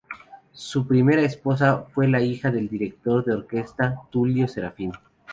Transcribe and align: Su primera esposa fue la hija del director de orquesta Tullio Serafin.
Su 0.55 0.87
primera 0.87 1.21
esposa 1.21 1.85
fue 1.93 2.07
la 2.07 2.21
hija 2.21 2.49
del 2.49 2.67
director 2.67 3.23
de 3.23 3.35
orquesta 3.35 4.01
Tullio 4.09 4.47
Serafin. 4.47 4.91